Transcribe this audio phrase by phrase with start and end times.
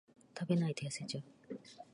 [0.35, 1.23] 食べないと痩せちゃう